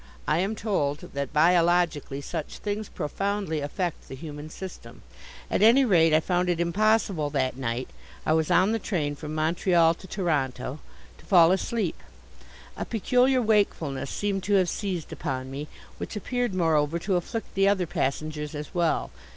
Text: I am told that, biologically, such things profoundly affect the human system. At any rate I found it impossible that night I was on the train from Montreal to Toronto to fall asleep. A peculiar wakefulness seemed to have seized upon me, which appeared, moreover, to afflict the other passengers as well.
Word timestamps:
I 0.27 0.39
am 0.39 0.55
told 0.55 1.11
that, 1.13 1.31
biologically, 1.31 2.21
such 2.21 2.57
things 2.57 2.89
profoundly 2.89 3.59
affect 3.59 4.07
the 4.07 4.15
human 4.15 4.49
system. 4.49 5.03
At 5.51 5.61
any 5.61 5.85
rate 5.85 6.11
I 6.11 6.19
found 6.19 6.49
it 6.49 6.59
impossible 6.59 7.29
that 7.29 7.55
night 7.55 7.87
I 8.25 8.33
was 8.33 8.49
on 8.49 8.71
the 8.71 8.79
train 8.79 9.13
from 9.15 9.35
Montreal 9.35 9.93
to 9.93 10.07
Toronto 10.07 10.79
to 11.19 11.25
fall 11.25 11.51
asleep. 11.51 12.01
A 12.75 12.83
peculiar 12.83 13.43
wakefulness 13.43 14.09
seemed 14.09 14.41
to 14.45 14.55
have 14.55 14.69
seized 14.69 15.13
upon 15.13 15.51
me, 15.51 15.67
which 15.99 16.15
appeared, 16.15 16.55
moreover, 16.55 16.97
to 16.97 17.15
afflict 17.15 17.53
the 17.53 17.67
other 17.67 17.85
passengers 17.85 18.55
as 18.55 18.73
well. 18.73 19.11